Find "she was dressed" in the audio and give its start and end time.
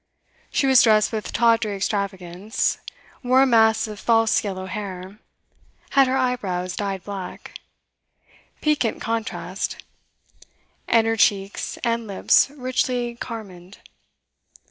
0.49-1.11